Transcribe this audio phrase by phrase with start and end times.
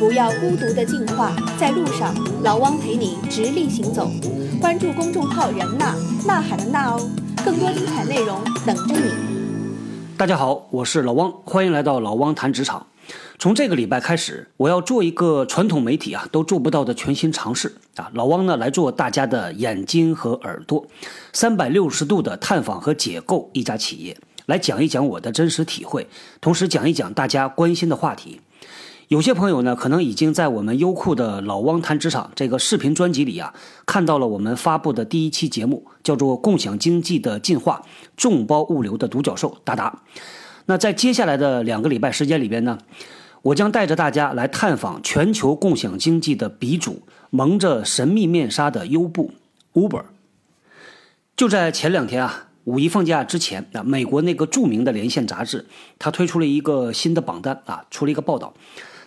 [0.00, 4.10] 不要孤独的进化，在路上，老汪陪你直立行走。
[4.58, 5.94] 关注公众号“人呐
[6.26, 7.10] 呐喊的呐哦，
[7.44, 9.12] 更多精彩内容等着你。
[10.16, 12.86] 大家好，我是老汪，欢迎来到老汪谈职场。
[13.38, 18.10] 从这个礼拜开始，我要做一个传统媒体啊都做不到的全新尝试啊！
[18.14, 20.86] 老汪呢来做大家的眼睛和耳朵，
[21.34, 26.06] 三百六十度的探访和解构一家企业，来讲一讲我的真实体会，
[26.40, 28.40] 同时讲一讲大家关心的话题。
[29.10, 33.52] 有些朋友呢，可能已经在我们优酷的“老汪谈职场”这个视频专辑里啊，
[33.84, 37.82] 看到了我们发布的第一期节目，叫做《共享经济的进化：
[38.16, 39.90] 众包物流的独角兽达达》。
[40.66, 42.78] 那在接下来的两个礼拜时间里边呢，
[43.42, 49.32] 我将带着大家来探访全球共享经济的鼻祖，蒙着神秘面纱的优步
[49.74, 50.04] Uber。
[51.36, 55.66] 就在前两天啊，五一放假之前啊，美国那个著名的连线杂志，
[55.98, 58.54] 它推出了一个新的榜单啊，出了一个报道。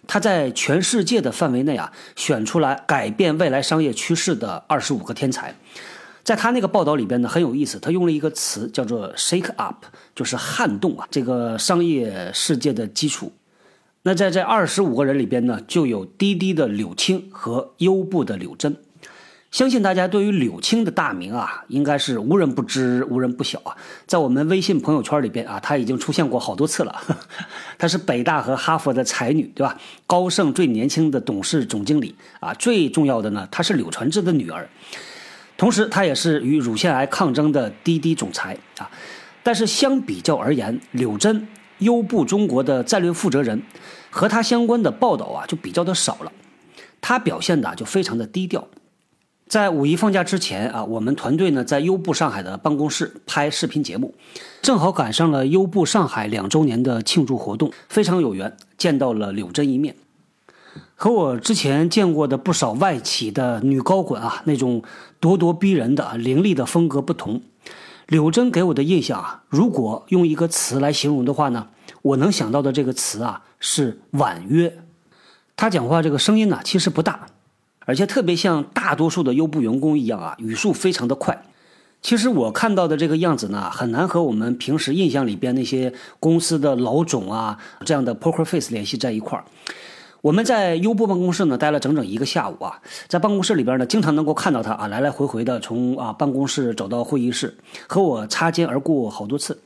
[0.05, 5.55] 他在全世界的范围内啊，选出来改变未来商业趋势的二十五个天才。
[6.23, 13.31] 在他那个报道里边呢，很有意思，他用了一个词叫做 “shake up”，就是撼动啊，这个商业世界的基础。
[14.03, 18.77] 那在这二十五个人里边呢，就有滴滴的柳青和优步的柳真。
[19.53, 23.77] 相信大家对于柳青的大名啊，应该是无人不知、无人不晓啊。
[24.07, 26.99] 在我们微信朋友圈里边啊，她已经出现过好多次了。
[27.77, 29.77] 她是北大和哈佛的才女，对吧？
[30.07, 32.51] 高盛最年轻的董事总经理啊。
[32.55, 34.67] 最重要的呢，她是柳传志的女儿，
[35.55, 38.89] 同时她也是与乳腺癌抗争的滴滴总裁啊。
[39.43, 43.61] 但是相比较而言，柳真优步中国的战略负责人，
[44.09, 46.31] 和她相关的报道啊就比较的少了。
[46.99, 48.67] 她表现的就非常的低调。
[49.47, 54.15] 在五一放假之前啊，我们团队呢在优步上海的办公室拍视频节目，
[54.61, 59.95] 正好赶上了优步上海两周年的庆祝活动，非常有缘见到了柳真一面。
[60.95, 64.81] 和我之前见过的不少外企的女高管啊，那种
[65.21, 67.41] 咄咄逼人的凌厉的风格不同，
[68.07, 71.67] 柳真给我的印象啊，如果用一个词来形容的话呢，
[72.01, 74.79] 我能想到的这个词啊是婉约。
[75.55, 77.27] 她讲话这个声音呢其实不大。
[77.85, 81.43] 而且特别像大多数的优步员工一样啊，语速非常的快。
[82.01, 89.45] 其实我看到的这个样子呢，很难和我们平时印象里边那些公司的老总啊这样的 poker face 联系在一块儿。
[90.21, 97.57] 我们在优步办公室呢待了整整一个下午啊，在办公室里边呢，经常能够看到他啊来来回回的从啊办公室走到会议室，
[97.87, 99.57] 和我擦肩而过好多次。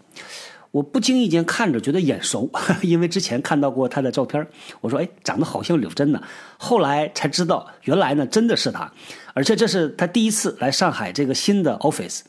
[0.71, 2.49] 我不经意间看着，觉得眼熟，
[2.83, 4.45] 因为之前看到过他的照片。
[4.81, 6.21] 我说：“哎，长得好像柳真呢。”
[6.57, 8.91] 后来才知道，原来呢真的是他，
[9.33, 12.21] 而且这是他第一次来上海这个新的 office，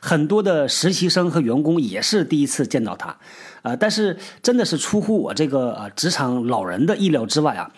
[0.00, 3.16] 很多的实习生和员工也是第一次见到他，
[3.62, 7.70] 啊，但是真的是出乎我这个呃职场老人的意料之外啊，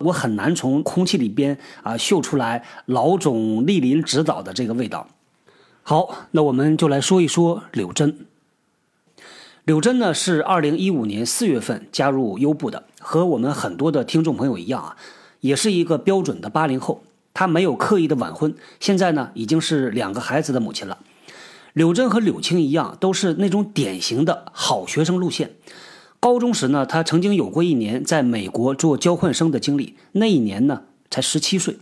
[0.00, 5.06] 我很难从空气里边啊嗅出来老总莅临指导的这个味道。
[5.82, 8.26] 好，那我们就来说一说柳真。
[9.64, 14.96] 柳真呢是二零一五年四月份加入优步的，和我们很多的听众朋友一样啊，
[15.40, 17.04] 也是一个标准的八零后。
[17.34, 20.98] 她没有刻意的晚婚，现在呢已经是两个孩子的母亲了。
[21.74, 25.52] 柳真和柳青一样，都是那种典型的好学生路线。
[26.18, 31.76] 高中时呢，她曾经有过一年在美国做交换生的经历，那一年呢才十七岁。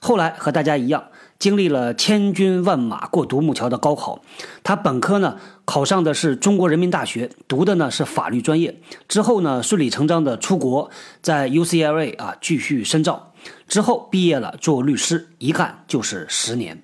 [0.00, 1.08] 后来和大家一样。
[1.38, 4.20] 经历了千军万马过独木桥的高考，
[4.64, 8.80] 他本科呢考上的是中国人民大学，读的呢是法律专业。
[9.06, 10.90] 之后呢顺理成章的出国，
[11.22, 13.32] 在 UCLA 啊继续深造。
[13.68, 16.82] 之后毕业了做律师，一干就是十年。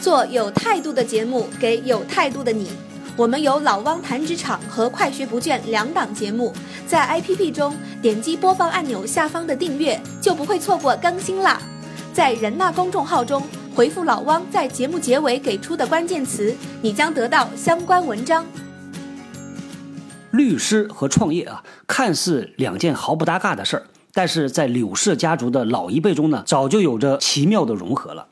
[0.00, 2.70] 做有态度的节目，给有态度的你。
[3.16, 6.52] 我们有老汪谈职场和快学不倦两档节目，
[6.86, 11.58] 在 APP 中点击播放按钮下方的订阅，就不会错过更新啦。
[12.12, 13.42] 在人纳公众号中
[13.74, 18.44] 回复老汪在节目结尾给出的关键词，你将得到相关文章。
[20.32, 28.26] 律师和创业啊，看似两件毫不搭嘎的事儿，但是在柳氏家族的老一辈中呢，早就有着奇妙的融合了。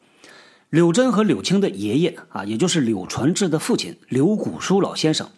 [0.74, 5.28] 柳真和柳青的爷爷啊，也就是柳传志的父亲柳谷书老先生，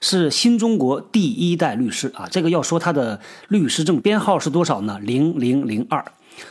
[0.00, 2.26] 是新中国第一代律师啊。
[2.28, 4.98] 这个要说他的律师证编号是多少呢？
[5.00, 6.04] 零零零二。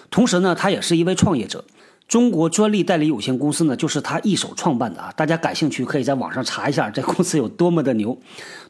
[0.09, 1.65] 同时呢，他也是一位创业者。
[2.07, 5.13] 中国专利代理有限公司呢，就是他一手创办的啊。
[5.18, 8.18] 大家感兴趣可以在网上查一下这公司有多么的牛。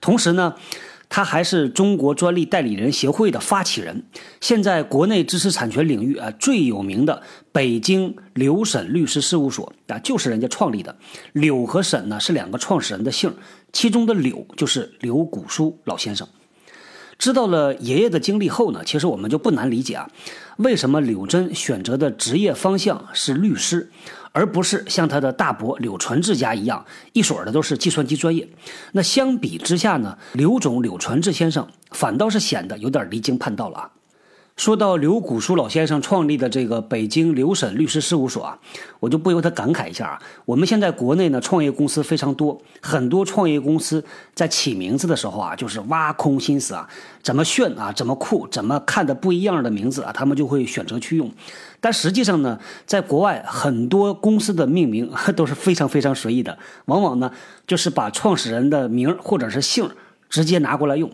[0.02, 0.56] 同时呢。
[1.10, 4.04] 他还是中国专利代理人协会的发起人，
[4.40, 10.96] 现在国内知识产权领域啊最有名的北京柳沈律师事务所啊就是人家创立的。
[11.34, 13.34] 柳和沈呢是两个创始人的姓，
[13.74, 16.28] 其中的柳就是柳谷书老先生。
[17.18, 20.10] 知道了爷爷的经历后呢，其实我们就不难理解啊，
[20.58, 23.92] 为什么柳珍选择的职业方向是律师，
[24.32, 28.48] 而不是像他的大伯柳传志家一样一所的都是计算机专业。
[28.92, 33.92] 那相比之下呢，刘总柳传志先生反倒是显得有点离经叛道了啊。
[34.58, 38.60] 说到刘古书老先生创立的这个北京刘审律师事务所啊，
[39.00, 40.22] 我就不由得感慨一下啊。
[40.44, 44.04] 我们现在国内呢，创业公司非常多，很多创业公司
[44.36, 46.86] 在起名字的时候啊，就是挖空心思啊，
[47.24, 51.32] 怎么炫啊，怎么酷，怎么看的不一样的名字啊，他们就会选择去用。
[51.82, 57.32] 但实际上呢，在国外很多公司的命名 都是非常非常随意的，往往呢
[57.66, 59.90] 就是把创始人的名或者是姓
[60.30, 61.10] 直接拿过来用。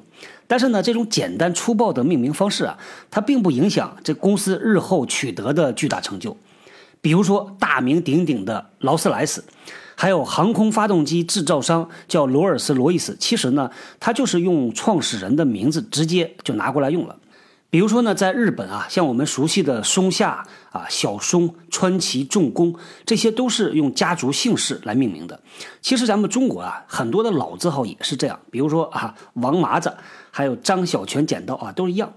[0.47, 2.77] 但是呢，这种简单粗暴的命名方式啊，
[3.09, 6.35] 它并不影响这公司日后取得的巨大成就。
[7.01, 9.43] 比如说，大名鼎鼎的劳斯莱斯，
[9.95, 13.69] 还有航空发动机制造商叫罗尔斯罗伊斯，其实呢，
[13.99, 17.15] 它就是用创始人的名字直接就拿过来用了。
[17.75, 22.73] 比如说呢，在日本啊，像我们熟悉的松下啊、小松、川崎重工，
[23.05, 25.37] 这些都是用家族姓氏来命名的。
[25.81, 28.39] 其实咱们中国啊，很多的老字号也是这样。
[28.49, 29.93] 比如说啊，王麻子，
[30.31, 32.13] 还有张小泉剪刀啊，都一样。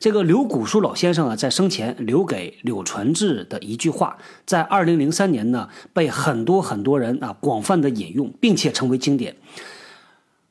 [0.00, 9.36] 这个刘古书老先生啊，在生前留给柳传志的一句话，在二零零三年呢，被很多很多人啊广泛的引用，并且成为经典。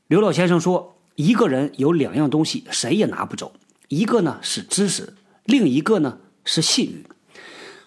[0.07, 3.51] 刘老先生说：“一个人有两样东西，谁也拿不走。”
[3.87, 5.13] 一个呢是知识，
[5.45, 7.05] 另一个呢是信誉。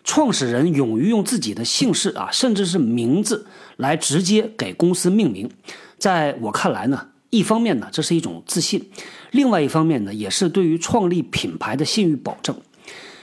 [0.05, 3.47] 创始人勇于用自己的姓氏啊，甚至是名字
[3.77, 5.51] 来直接给公司命名，
[5.99, 8.91] 在我看来呢，一方面呢这是一种自信，
[9.33, 12.57] 另外一方面呢也是对于创立品牌的信誉保证。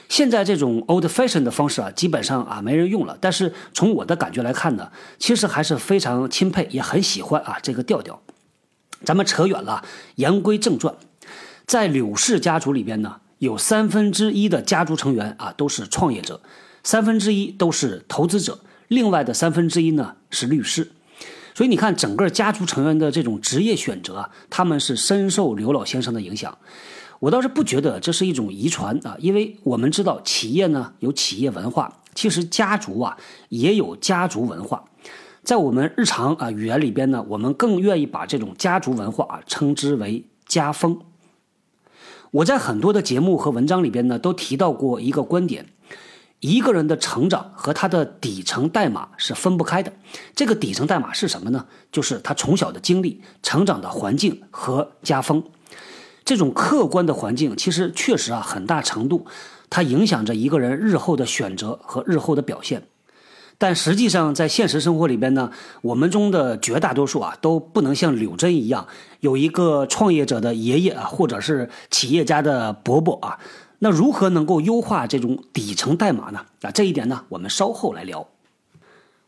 [0.07, 3.17] 现在这种 old fashion 的方式啊，基本上啊没人用了。
[3.19, 8.21] 但是从我的感觉来看呢，其实还是非常钦佩，也很喜欢啊这个调调。
[9.03, 9.83] 咱们扯远了，
[10.15, 10.93] 言归正传。
[11.65, 16.39] 在柳氏家族里边呢，有三分之一的家族成员啊都是创业者，
[16.83, 20.91] 三分之一都是投资者，另外的三分之一呢是律师。
[21.55, 26.55] 所以你看，整个家族成员的这种职业选择啊，他们是深受刘老先生的影响。
[27.19, 33.17] 我倒是不觉得这是一种遗传啊，因为我们知道企业呢有企业文化，其实家族啊
[33.49, 34.83] 也有家族文化。
[35.43, 40.99] 在我们日常啊语言里边呢，我们更愿意把这种家族文化啊称之为家风。
[42.35, 45.67] 我在很多的节目和文章里边呢，都提到过一个观点：
[46.41, 49.93] 一个人的成长和他的底层代码是分不开的。
[50.35, 51.65] 这个底层代码是什么呢？
[51.93, 55.41] 就是他从小的经历、成长的环境和家风。
[56.25, 59.25] 这种客观的环境，其实确实啊，很大程度
[59.69, 62.83] 它影响着一个人日后的选择和日后的表现。
[63.57, 65.49] 但实际上，在现实生活里边呢，
[65.81, 68.87] 我们中的绝大多数啊，都不能像柳真一样
[69.21, 73.39] 有一个创业者的爷爷啊，或者是企业家的伯伯啊。
[73.79, 76.41] 那如何能够优化这种底层代码呢？
[76.61, 78.27] 啊，这一点呢，我们稍后来聊。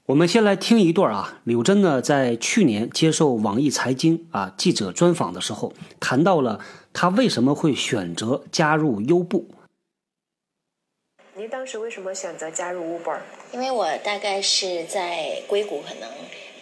[0.05, 6.59] 我们先来听一段啊，柳真呢在去年接受网易财经啊记者专访的时候，谈到了
[6.93, 9.47] 他为什么会选择加入优步。
[11.37, 13.19] 您当时为什么选择加入 Uber？
[13.51, 16.09] 因为我大概是在硅谷，可能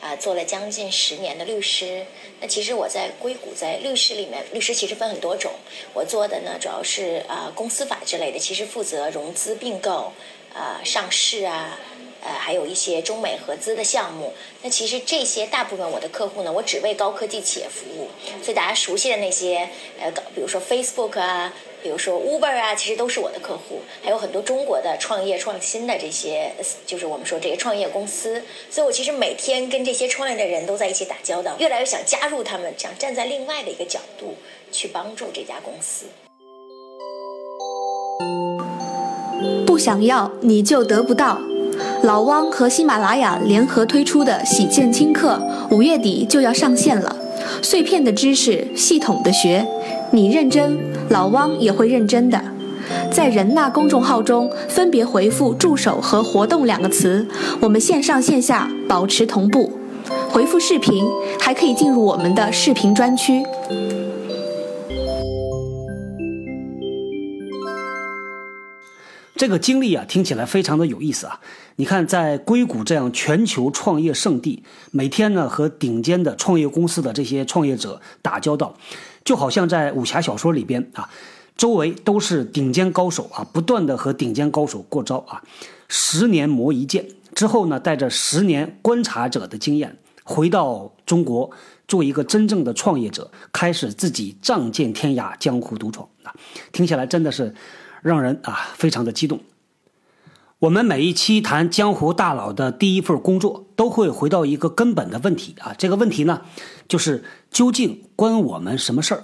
[0.02, 2.06] 啊做了将近十年的律师。
[2.42, 5.54] 那其实我在硅谷，在律师里面，律师其实分很多种。
[5.94, 10.12] 我做的呢，主要是啊公司法之类的，其实负责融资并购、
[10.54, 11.80] 啊上市啊。
[12.26, 14.34] 呃，还有一些中美合资的项目。
[14.64, 18.10] 那其实这些大部分我的客户呢，我只为高科技企业服务。
[18.42, 19.70] 所以大家熟悉的那些，
[20.02, 21.54] 呃，比如说 Facebook 啊，
[21.84, 23.82] 比如说 Uber 啊，其实都是我的客户。
[24.04, 26.52] 还有很多中国的创业创新的这些，
[26.88, 28.42] 就是我们说这个创业公司。
[28.72, 34.36] 所以我其实每天跟这些创业的人都在一起打交道，越来越想加入他们，想站在另外的一个角度
[34.72, 36.06] 去帮助这家公司。
[39.68, 41.40] 不想要你就得不到。
[42.06, 47.16] 老汪和喜马拉雅联合推出的喜见轻课，五月底就要上线了。
[47.64, 49.66] 碎片的知识，系统的学，
[50.12, 50.78] 你认真，
[51.10, 52.40] 老汪也会认真的。
[53.12, 57.26] 在人纳公众号中分别回复“助手”和“活动”两个词，
[57.60, 59.72] 我们线上线下保持同步。
[60.30, 61.04] 回复“视频”
[61.42, 63.44] 还可以进入我们的视频专区。
[69.36, 71.42] 这个经历啊，听起来非常的有意思啊！
[71.76, 78.74] 你看，在硅谷这样全球创业圣地，每天呢和顶尖的创业公司的这些创业者打交道，
[79.26, 81.10] 就好像在武侠小说里边啊，
[81.58, 85.44] 周围都是顶尖高手啊，不断的和顶尖高手过招啊，
[85.90, 91.52] 十年磨一剑之后呢，带着十年观察者的经验回到中国，
[91.90, 96.34] 做一个真正的创业者，开始自己仗剑天涯、江湖独闯啊！
[96.72, 97.54] 听起来真的是
[98.06, 99.40] 让人啊非常的激动。
[100.60, 106.42] 我们每一期谈江湖大佬的第一份工作，都会回到一个根本的问题啊，这个问题呢，
[106.88, 109.24] 就是究竟关我们什么事儿？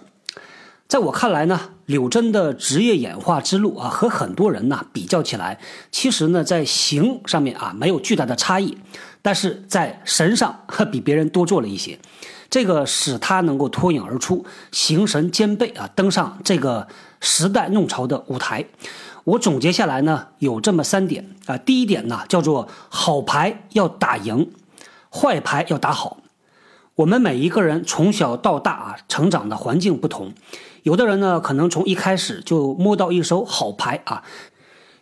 [0.87, 5.59] 在我看来呢，柳真的职业演化之路啊，和很多人呢比较起来，
[5.91, 8.77] 其实呢在形上面啊没有巨大的差异，
[9.21, 11.99] 但是在神上比别人多做了一些，
[12.51, 16.87] 这个使他能够脱颖而出，形神兼备啊，登上这个
[17.21, 18.65] 时代弄潮的舞台。
[19.23, 24.51] 我总结下来呢，有这么三点啊，第一点呢叫做好牌要打赢，
[25.09, 26.17] 坏牌要打好。
[26.95, 30.33] 我们每一个人从小到大啊，成长的环境不同。
[30.83, 34.23] 有的人呢，可能从一开始就摸到一手好牌啊，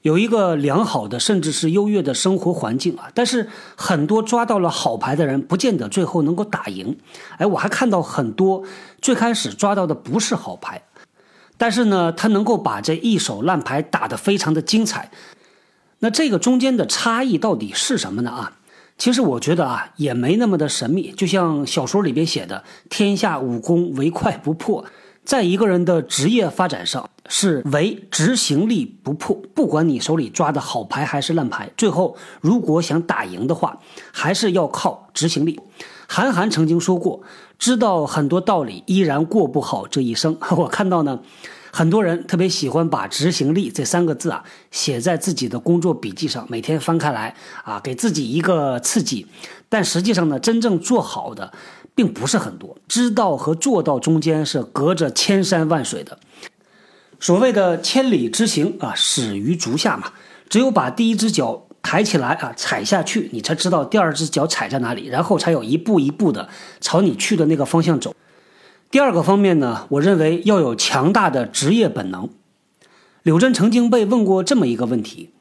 [0.02, 3.10] 有一个良好的甚至是优越的生活环境啊。
[3.14, 6.98] 但是很多抓到了好牌的人，不见得最后能够打赢。
[7.38, 8.64] 哎，我还看到很多
[9.02, 10.82] 最开始抓到的不是好牌，
[11.58, 15.12] 但是呢，他能够把这一手烂牌打得非常的精彩。
[16.00, 18.32] 那这个中间的差异到底是什么呢？
[18.32, 18.54] 啊，
[18.98, 21.12] 其实我觉得啊，也没那么的神秘。
[21.12, 24.86] 就像小说里边写的：“天下武功，唯快不破。”
[25.30, 29.40] 在一个人的职业发展上，是唯执行力不破。
[29.54, 33.78] 不管你手里抓的好牌还是烂牌，最后如果想打赢的话，
[34.12, 35.60] 还是要靠执行力。
[36.08, 37.22] 韩寒曾经说过
[37.60, 40.36] ：“知道很多道理，依然过不好这一生。
[40.58, 41.20] ”我看到呢，
[41.72, 49.28] 很多人特别喜欢把“执行力”这三个字啊写在自己的工作笔记上，每天翻开来啊，给自己一个刺激。
[49.70, 51.54] 但实际上呢，真正做好的。
[51.96, 56.18] 并不是很多，知道和做到中间是隔着千山万水的。
[57.20, 60.14] 所谓的千里之行啊，始于足下嘛。
[60.48, 66.48] 只有把第一只脚抬起来啊，踩下去，你才知道第二只脚踩在哪里，然后才有一步一步的
[66.80, 68.16] 朝你去的那个方向走。
[68.90, 72.30] 第二个方面呢，我认为要有强大的职业本能。
[73.24, 75.32] 柳真曾经被问过这么一个问题：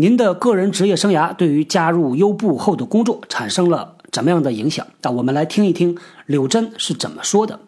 [0.00, 3.96] 您的个人职业生涯对于加入优步后的工作产生了？
[4.12, 4.86] 怎么样的影响？
[5.02, 7.58] 那我们来听一听柳真是怎么说的。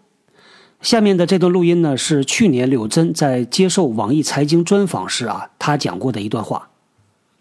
[0.80, 6.70] 下面的这段录音呢，是去年柳真在接受网易财经专访时啊，他讲过的一段话。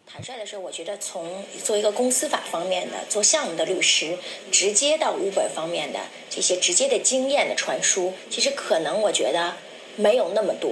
[0.07, 1.23] 坦率的说，我觉得从
[1.63, 4.17] 做一个公司法方面的做项目的律师，
[4.49, 5.99] 直接到 Uber 方面的
[6.31, 9.53] 这些直接的经验的传输，其实可能我觉得
[9.97, 10.71] 没有那么多。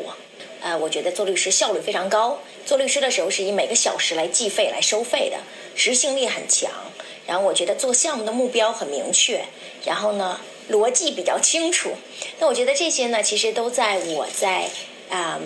[0.62, 5.38] 呃，我觉得做律师效率非常高，做律师的时候是以每个小时来计费来收费的，
[5.76, 6.72] 执行力很强。
[7.26, 9.44] 然后我觉得做项目的目标很明确，
[9.86, 10.40] 然后呢
[10.72, 11.92] 逻辑比较清楚。
[12.40, 14.70] 那我觉得这些呢，其实都在我在
[15.10, 15.40] 啊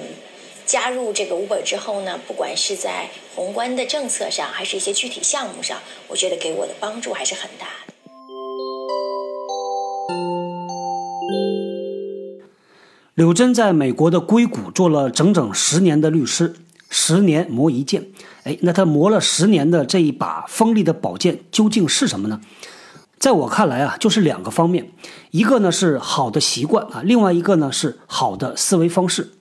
[0.65, 7.90] 加入这个 Uber 之后呢，不管是在宏观的政策上，还是一些具体项目上，我觉得给我的帮助还是很大的。
[13.13, 16.55] 柳真在美国的硅谷做了整整十年的律师。
[16.93, 18.07] 十年磨一剑，
[18.43, 22.41] 哎，那他磨了十年的这一把锋利的宝剑究竟是什么呢？
[23.17, 24.91] 在我看来啊，就是两个方面，
[25.29, 29.31] 一个呢是好的习惯啊，另外一个呢是好的思维方式。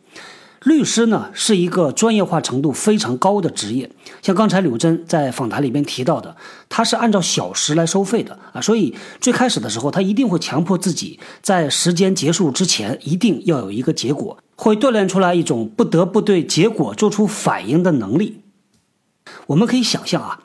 [0.65, 3.91] 律师呢是一个专业化程度非常高的职业，
[4.21, 6.37] 像刚才柳真在访谈里边提到的，
[6.69, 18.43] 他是按照小时来收费的啊，所以最开始的时候，他一定会强迫自己在时间结束之前一定要有一个结果，会锻炼出来一种不得不对结果做出反应的能力。
[19.47, 20.41] 我们可以想象啊。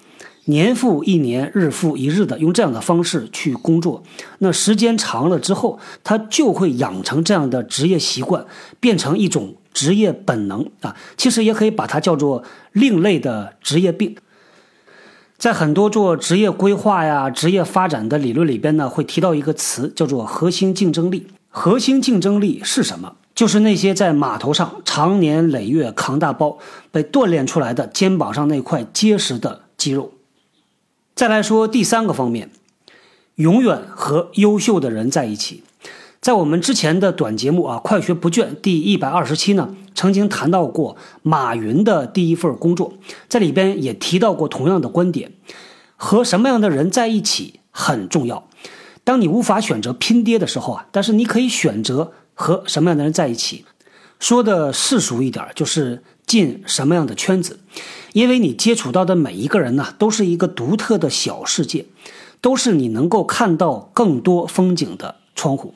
[0.46, 4.04] 年复一年，日复一日的用这样的方式去工作，
[4.40, 8.46] 那时间长了之后，他就会养成这样的职业习惯，
[8.80, 10.96] 变成一种职业本能啊。
[11.18, 14.16] 其实也可以把它叫做另类的职业病。
[15.38, 21.28] 在很多做职业规划呀、职业发展的理论里边呢，会提到一个词，叫做核心竞争力。
[21.50, 23.16] 核心竞争力是什么？
[23.34, 26.58] 就是那些在码头上常年累月扛大包、
[26.92, 30.12] 被锻炼出来的肩膀上那块结实的肌肉。
[31.16, 32.50] 再来说第三个方面，
[33.36, 35.64] 永远和优秀的人在一起。
[36.20, 42.96] 在我们之前的短节目啊，《快学不倦》第一百二十期呢，曾经谈到过马云的第一份工作，
[43.30, 45.32] 在里边也提到过同样的观点：
[45.96, 48.50] 和什么样的人在一起很重要。
[49.06, 53.64] 当你无法选择拼爹的时候啊，但是你可以选择和什么样的人在一起。
[54.20, 57.60] 说的世俗一点，就是进什么样的圈子。
[58.16, 61.86] 因为你接触到的每一个人呢，都是一个独特的小世界，
[62.40, 65.74] 都是你能够看到更多风景的窗户。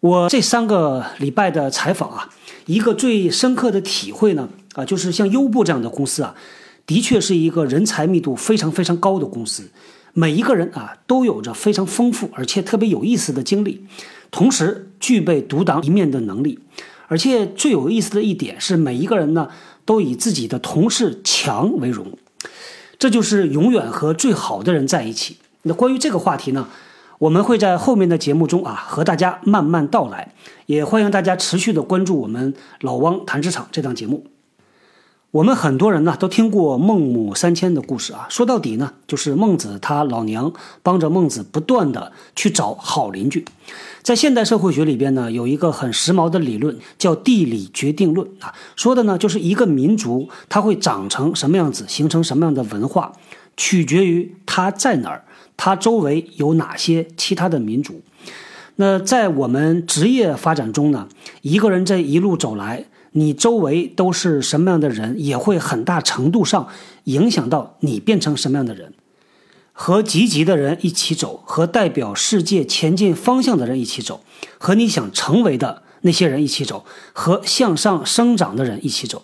[0.00, 2.30] 我这三个礼拜的采访啊，
[2.64, 6.34] 一个最深刻的体会呢，啊，就是像优步这样的公司啊，
[6.86, 9.70] 的确是一个人才密度非常非常高的公司。
[10.14, 13.84] 每一个人啊都有着非常丰富而且特别有意思的经历，
[14.30, 16.58] 同时具备独当一面的能力。
[17.08, 19.48] 而且最有意思的一点是，每一个人呢
[19.84, 22.16] 都以自己的同事强为荣，
[22.98, 25.38] 这就是永远和最好的人在一起。
[25.62, 26.68] 那关于这个话题呢，
[27.18, 30.34] 我们会在后面的节目中啊和大家慢慢道来，
[30.66, 34.26] 也欢迎大家持续的关注我们老汪谈职场这档节目。
[35.32, 43.42] 我们很多人呢都听过孟母三迁的故事啊，说到底呢，就是孟子他老娘帮着孟子不断的去找好邻居。
[44.02, 53.12] 在现代社会学里边呢，有一个很时髦的理论叫地理决定论啊，说的呢就是一个民族它会长成什么样子，形成什么样的文化，
[53.56, 55.24] 取决于它在哪儿，
[55.56, 58.02] 它周围有哪些其他的民族。
[58.76, 61.08] 那在我们职业发展中呢，
[61.40, 62.84] 一个人这一路走来。
[63.12, 66.68] 你周围都是什么样的人，也会很大程度上
[67.04, 68.92] 影响到你变成什么样的人。
[69.72, 74.20] 和积极的人一起走，和代表世界前进方向的人一起走，
[74.58, 79.22] 和你想成为的那些人一起走，和向上生长的人一起走。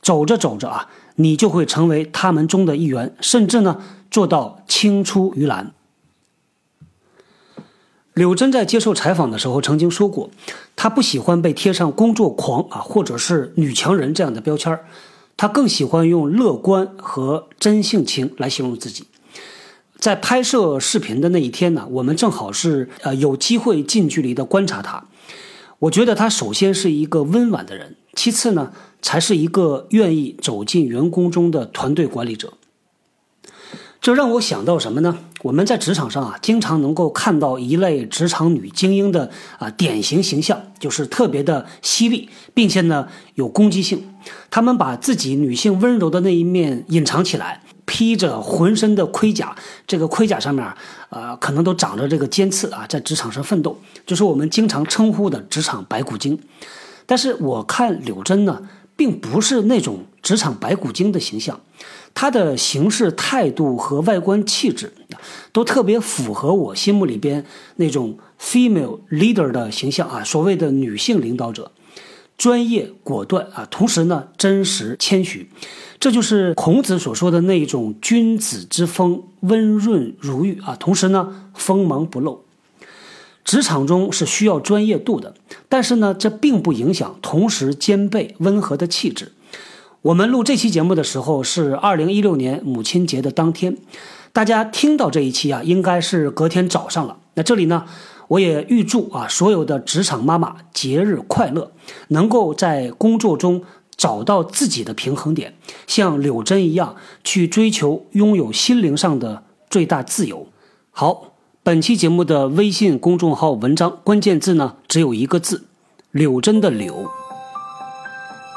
[0.00, 5.72] 走着走着啊，你就会成为他们中的一员，甚至呢，做到青出于蓝。
[8.14, 10.28] 柳珍在接受采访的时候曾经说过，
[10.76, 14.78] 她不喜欢被贴上工作狂啊，或者是女强人这样的标签，
[15.36, 19.06] 她更喜欢用乐观和真性情来形容自己。
[19.98, 25.04] 在拍摄视频的那一天呢，我们正好是呃有机会近距离的观察她。
[25.78, 32.52] 我觉得她首先是一个温婉的人，其次呢才是一个愿意走进员工中的团队管理者。
[34.02, 35.16] 这让我想到什么呢？
[35.42, 39.30] 我们在职场上啊，经常能够看到一类职场女精英的
[39.60, 43.06] 啊典型形象，就是特别的犀利，并且呢
[43.36, 44.04] 有攻击性。
[44.50, 49.54] 她们把自己女性温柔的那一面隐藏起来，披着浑身的盔甲，
[49.86, 50.66] 这个盔甲上面
[51.08, 56.36] 啊可能都长着这个尖刺啊，在职场上奋斗，就是我们经常称呼的职场白骨精。
[57.06, 58.60] 但是我看柳甄呢，
[58.96, 61.60] 并不是那种职场白骨精的形象。
[62.14, 64.92] 她的行事态度和外观气质，
[65.50, 67.44] 都特别符合我心目里边
[67.76, 71.72] 那种 female leader 的形象啊，所谓的女性领导者，
[72.36, 75.48] 专业果断啊，同时呢真实谦虚，
[75.98, 82.44] 这就是孔子所说的那种君子之风，温润如玉啊，同时呢锋芒不露。
[83.44, 85.34] 职场中是需要专业度的，
[85.68, 89.32] 但是呢这并不影响同时兼备温和的气质。
[90.02, 93.76] 我们录这期节目的时候是二零一六年母亲节的当天，
[94.32, 97.18] 大家听到这一期啊，应该是隔天早上了。
[97.34, 97.84] 那这里呢，
[98.28, 101.70] 我也预祝啊所有的职场妈妈节日快乐，
[102.08, 103.62] 能够在工作中
[103.96, 105.54] 找到自己的平衡点，
[105.86, 110.48] 像柳珍一样去追求拥有心灵上的最大自由。
[110.90, 111.31] 好，
[111.64, 115.62] 本期节目的微信公众号文章关键字呢只有一个字：
[116.10, 117.08] 柳珍的柳。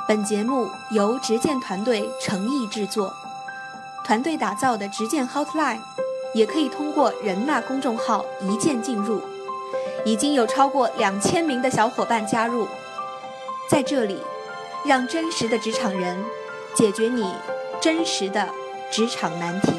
[0.08, 3.14] 本节目由执剑团队诚意制作，
[4.04, 5.78] 团队打造的执剑 Hotline，
[6.34, 9.22] 也可以通过人纳公众号一键进入，
[10.04, 12.68] 已经有超过两千名的小伙伴加入，
[13.70, 14.18] 在这里，
[14.84, 16.18] 让真实的职场人
[16.74, 17.24] 解决你
[17.80, 18.50] 真实的
[18.90, 19.74] 职场难题。